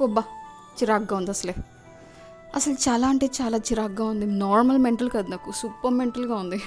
[0.00, 0.22] పొబ్బా
[0.82, 1.54] చిరాగ్గా ఉంది అసలే.
[2.54, 4.26] అసలు చాలా అంటే చాలా చిరాగ్గా ఉంది.
[4.26, 6.62] నార్మల్ మెంటల్ కాదు నాకు సూపర్ మెంటల్గా ఉంది.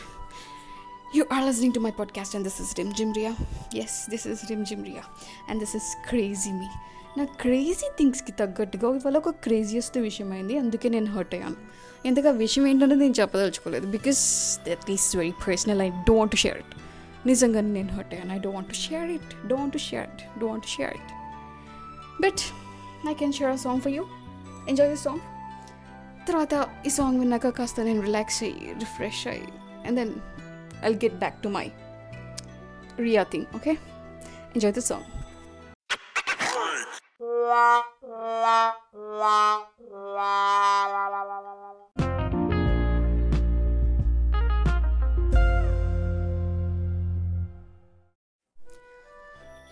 [1.16, 3.36] You are listening to my podcast and this is Rim Jimriya
[3.76, 5.02] yes this is Rim Jimriya
[5.50, 6.66] and this is crazy me
[7.18, 10.58] నా క్రేజీ థింగ్స్కి తగ్గట్టుగా ఇవాళ ఒక క్రేజియస్ట్ విషయం అయింది.
[10.58, 11.56] అందుకే నేను హర్ట్ అయ్యాను.
[12.06, 13.88] ఎందుకు ఆ విషయం ఏంటనేది నేను చెప్పదలుచుకోలేదు.
[13.88, 14.22] Because
[14.70, 16.76] that is very personal I don't share it
[17.26, 21.12] నిజంగానే నేను హర్ట్ అయ్యాను I don't share it don't share it don't share it
[22.24, 22.42] but
[23.10, 24.04] I can share a song for you
[24.70, 25.24] enjoy this song
[26.28, 29.50] తర్వాత ఈ song విన్నాక కాస్త నేను relax అయ్యి refresh అయ్యి
[29.86, 30.14] and then
[30.86, 31.66] I'll get back to my
[33.00, 33.74] Riya thing okay
[34.56, 35.10] enjoy this song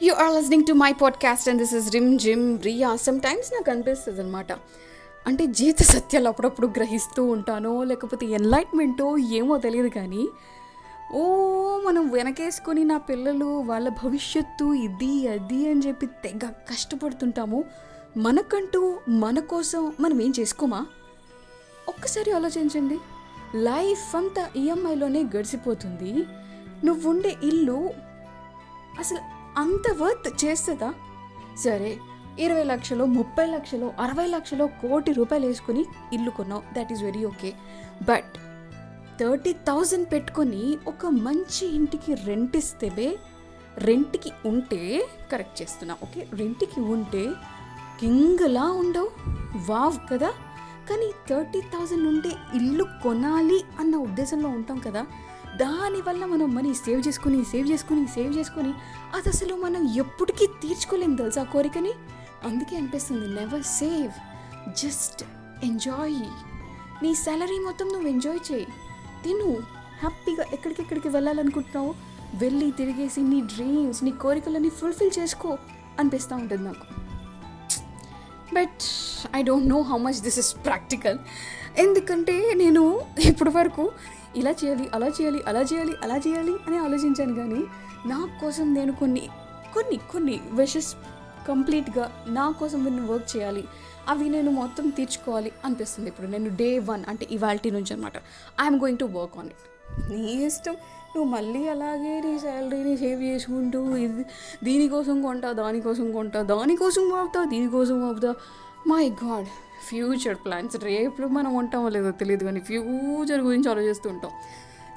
[0.02, 4.22] you are listening to my podcast and this is Rim Jim Riya sometimes నాకు అనిపిస్తుంది
[4.22, 4.52] అనమాట
[5.28, 10.28] అంటే జీవిత సత్యాలు అప్పుడప్పుడు గ్రహిస్తూ ఉంటానో లేకపోతే ఎన్లైట్మెంటో ఏమో తెలియదు కానీ
[11.14, 11.24] ఓ
[11.80, 17.64] మనం వెనకేసుకొని నా పిల్లలు వాళ్ళ భవిష్యత్తు ఇది అది అని చెప్పి తెగ కష్టపడుతుంటాము.
[18.18, 20.86] మనకంటూ మన కోసం మనం ఏం చేసుకోమా?
[21.90, 22.98] ఒక్కసారి ఆలోచించండి.
[23.56, 26.24] లైఫ్ అంతా ఈఎంఐలోనే గడిచిపోతుంది
[26.86, 27.90] నువ్వుండే ఇల్లు
[29.00, 29.20] అసలు
[29.58, 30.94] అంత వర్త్ చేస్తుందా?
[31.58, 31.98] సరే
[32.40, 36.62] ఇరవై లక్షలు ముప్పై లక్షలు అరవై లక్షలు కోటి రూపాయలు వేసుకుని ఇల్లు కొన్నావు.
[36.74, 37.54] That is very okay
[38.04, 38.38] but
[39.20, 43.18] thirty thousand పెట్టుకొని ఒక మంచి ఇంటికి రెంట్ ఇస్తేవే
[43.78, 47.30] రెంట్కి ఉంటే కరెక్ట్ చేస్తున్నా ఓకే రెంట్కి ఉంటే
[48.00, 49.10] కింగ్లా ఉండవు
[49.70, 50.32] వావ్ కదా?
[50.90, 55.06] కానీ థర్టీ థౌజండ్ ఉంటే ఇల్లు కొనాలి అన్న ఉద్దేశంలో ఉంటాం కదా?
[55.58, 58.74] దానివల్ల మనం మనీ సేవ్ చేసుకుని సేవ్ చేసుకుని సేవ్ చేసుకుని
[59.16, 61.94] అది అసలు మనం ఎప్పటికీ తీర్చుకోలేం తెలుసా ఆ కోరికని?
[62.44, 64.12] అందుకే అనిపిస్తుంది నెవర్ సేవ్
[64.76, 65.24] జస్ట్
[65.64, 66.22] ఎంజాయ్
[67.04, 68.68] నీ సాలరీ మొత్తం నువ్వు ఎంజాయ్ చేయి.
[69.24, 69.58] తిను.
[70.00, 71.96] హ్యాపీగా ఎక్కడికెక్కడికి వెళ్ళాలనుకుంటున్నావు?
[72.36, 75.58] వెళ్ళి తిరిగేసి నీ డ్రీమ్స్ నీ కోరికలని ఫుల్ఫిల్ చేసుకో
[76.00, 77.02] అనిపిస్తూ ఉంటుంది నాకు.
[78.54, 78.82] But
[79.36, 81.20] I don't know how much this is practical
[81.78, 83.92] ఎందుకంటే నేను ఇప్పటి వరకు
[84.36, 87.64] ఇలా చేయాలి అలా చేయాలి అలా చేయాలి అలా చేయాలి అని ఆలోచించాను కానీ
[88.06, 89.30] నా కోసం నేను కొన్ని
[89.74, 90.96] కొన్ని కొన్ని విషెస్
[91.48, 93.64] కంప్లీట్గా నా కోసం నేను వర్క్ చేయాలి.
[94.10, 96.28] అవి నేను మొత్తం తీర్చుకోవాలి అనిపిస్తుంది ఇప్పుడు.
[96.28, 98.18] నేను డే వన్ అంటే ఇవాల్టీ నుంచి అనమాట
[98.62, 100.74] I'm going to work on it నీ ఇష్టం.
[101.16, 104.26] నువ్వు మళ్ళీ అలాగే నీ శాలరీని సేవ్ చేసుకుంటూ ఇది
[104.64, 108.36] దీనికోసం కొంటా దానికోసం కొంటా దానికోసం ఆపుతా దీనికోసం ఆపుతా
[108.88, 109.46] మై గాడ్
[109.88, 114.32] ఫ్యూచర్ ప్లాన్స్ రేపు మనం ఉంటామో లేదో తెలియదు కానీ ఫ్యూచర్ గురించి ఆలోచిస్తూ ఉంటాం.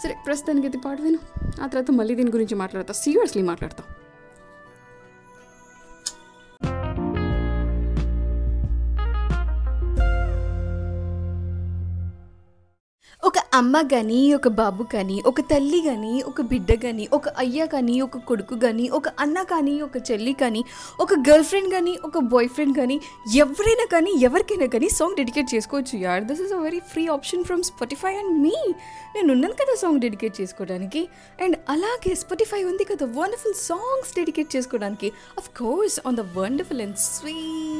[0.02, 1.18] సరే ప్రస్తుతానికి అయితే పాట విను.
[1.62, 2.92] ఆ తర్వాత మళ్ళీ దీని గురించి మాట్లాడతా.
[2.92, 3.86] సీరియస్లీ మాట్లాడతాం.
[13.58, 18.18] అమ్మ కానీ ఒక బాబు కానీ ఒక తల్లి కానీ ఒక బిడ్డ కానీ ఒక అయ్య కానీ ఒక
[18.28, 20.62] కొడుకు కానీ ఒక అన్న కానీ ఒక చెల్లి కానీ
[21.04, 22.96] ఒక గర్ల్ ఫ్రెండ్ కానీ ఒక బాయ్ ఫ్రెండ్ కానీ
[23.42, 26.24] ఎవరైనా కానీ ఎవరికైనా కానీ సాంగ్ డెడికేట్ చేసుకోవచ్చు యార్.
[26.30, 28.56] This is a very free option from Spotify and మీ
[29.16, 31.02] నేను ఉన్నాను కదా సాంగ్ డెడికేట్ చేసుకోవడానికి.
[31.44, 35.10] అండ్ అలాగే స్పాటిఫై ఉంది కదా వండర్ఫుల్ సాంగ్స్ డెడికేట్ చేసుకోవడానికి.
[35.42, 37.73] Of course on the wonderful and sweet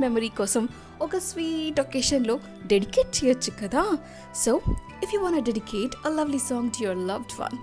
[0.00, 0.64] memory కోసం
[1.00, 2.34] ఒక స్వీట్ ఒకేషన్లో
[2.66, 3.82] డెడికేట్ చేయొచ్చు కదా
[4.44, 4.52] so
[5.04, 7.56] if you want dedicate a lovely song to your loved one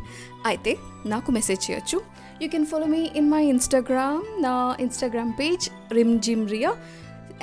[0.45, 0.73] అయితే
[1.06, 2.00] నాకు మెసేజ్ చేయొచ్చు
[2.41, 6.72] you can follow me in my Instagram నా Instagram page Rim Jim Riya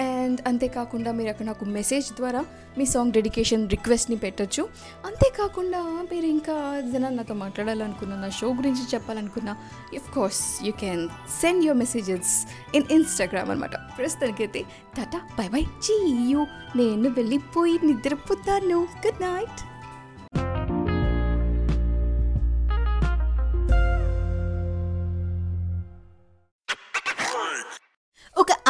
[0.01, 2.45] and అంతేకాకుండా మీరు అక్కడ నాకు మెసేజ్ ద్వారా
[2.79, 4.69] మీ సాంగ్ డెడికేషన్ రిక్వెస్ట్ని పెట్టొచ్చు.
[5.07, 9.57] అంతేకాకుండా మీరు ఇంకా ఏదైనా నాతో మాట్లాడాలనుకున్నా నా షో గురించి చెప్పాలనుకున్నా
[9.95, 11.09] of course you can
[11.43, 12.47] send your messages
[12.77, 14.65] in Instagram అనమాట ప్రస్తుతానికైతే
[14.97, 16.47] టాటా బై బై చీయూ
[16.77, 18.89] నేను వెళ్ళిపోయి నిద్రపోతాను.
[19.07, 19.76] గుడ్ నైట్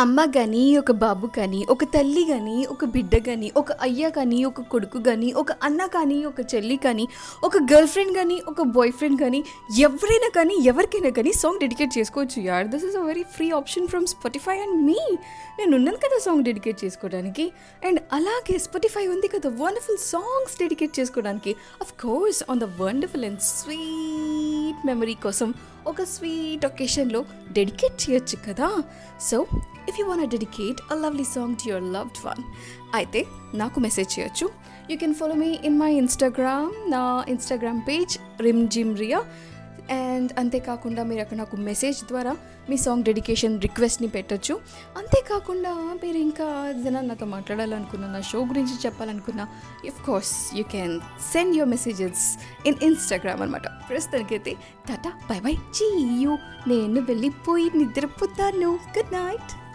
[0.01, 4.63] అమ్మ కానీ ఒక బాబు కానీ ఒక తల్లి కానీ ఒక బిడ్డ కానీ ఒక అయ్య కానీ ఒక
[4.73, 7.05] కొడుకు కానీ ఒక అన్న కానీ ఒక చెల్లి కానీ
[7.47, 9.41] ఒక గర్ల్ ఫ్రెండ్ కానీ ఒక బాయ్ ఫ్రెండ్ కానీ
[9.87, 12.67] ఎవరైనా కానీ ఎవరికైనా కానీ సాంగ్ డెడికేట్ చేసుకోవచ్చు యార్.
[12.73, 14.99] This is a very free option from Spotify and మీ
[15.59, 17.47] నేను ఉన్నాను కదా సాంగ్ డెడికేట్ చేసుకోవడానికి.
[17.87, 21.55] అండ్ అలాగే స్పాటిఫై ఉంది కదా వండర్ఫుల్ సాంగ్స్ డెడికేట్ చేసుకోవడానికి.
[21.85, 25.49] Of course on the wonderful and sweet memory కోసం
[25.87, 28.69] ఒక స్వీట్ ఒకేషన్లో డెడికేట్ చేయొచ్చు కదా?
[29.21, 29.47] So
[29.89, 32.43] if you want dedicate a lovely song to your loved one
[32.95, 34.47] అయితే నాకు మెసేజ్ చేయొచ్చు.
[34.91, 39.21] You can follow me in my Instagram నా Instagram page Rim Jim Riya
[39.91, 42.37] and అంతేకాకుండా మీరు అక్కడ నాకు మెసేజ్ ద్వారా
[42.71, 44.61] మీ సాంగ్ డెడికేషన్ రిక్వెస్ట్ని పెట్టొచ్చు.
[44.97, 49.49] అంతేకాకుండా మీరు ఇంకా ఏదైనా నాతో మాట్లాడాలనుకున్నా నా షో గురించి చెప్పాలనుకున్నా
[49.85, 51.01] of course you can
[51.33, 54.55] send your messages in Instagram అనమాట ప్రస్తుతానికైతే
[54.89, 58.79] tata bye bye see you నేను వెళ్ళిపోయి నిద్రపోతాను.
[58.99, 59.66] Good night